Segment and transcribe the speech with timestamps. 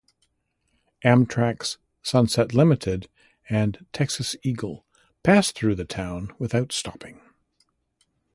[1.05, 3.07] Amtrak's "Sunset Limited"
[3.47, 4.83] and "Texas Eagle"
[5.21, 7.21] pass through the town without stopping.